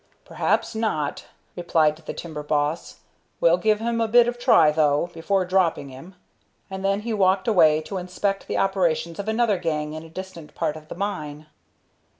[0.25, 1.25] "Perhaps not,"
[1.55, 3.01] replied the timber boss.
[3.39, 6.15] "We'll give him a bit of a try, though, before dropping him,"
[6.71, 10.55] and then he walked away to inspect the operations of another gang in a distant
[10.55, 11.45] part of the mine.